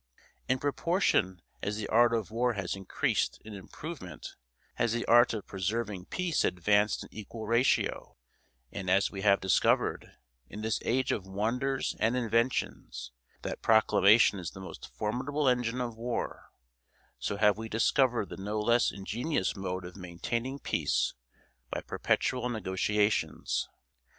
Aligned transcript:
In 0.49 0.57
proportion 0.57 1.43
as 1.61 1.77
the 1.77 1.85
art 1.89 2.11
of 2.11 2.31
war 2.31 2.53
has 2.53 2.75
increased 2.75 3.39
in 3.45 3.53
improvement 3.53 4.35
has 4.73 4.93
the 4.93 5.05
art 5.05 5.31
of 5.31 5.45
preserving 5.45 6.05
peace 6.05 6.43
advanced 6.43 7.03
in 7.03 7.09
equal 7.13 7.45
ratio; 7.45 8.17
and 8.71 8.89
as 8.89 9.11
we 9.11 9.21
have 9.21 9.39
discovered, 9.39 10.11
in 10.49 10.63
this 10.63 10.79
age 10.85 11.11
of 11.11 11.27
wonders 11.27 11.95
and 11.99 12.17
inventions, 12.17 13.11
that 13.43 13.61
proclamation 13.61 14.39
is 14.39 14.49
the 14.49 14.59
most 14.59 14.91
formidable 14.91 15.47
engine 15.47 15.79
of 15.81 15.95
war, 15.97 16.49
so 17.19 17.37
have 17.37 17.59
we 17.59 17.69
discovered 17.69 18.29
the 18.29 18.37
no 18.37 18.59
less 18.59 18.91
ingenious 18.91 19.55
mode 19.55 19.85
of 19.85 19.95
maintaining 19.95 20.57
peace 20.57 21.13
by 21.69 21.79
perpetual 21.79 22.49
negotiations. 22.49 23.69